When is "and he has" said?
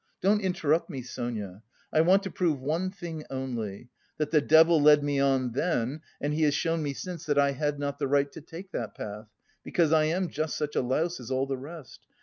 6.19-6.55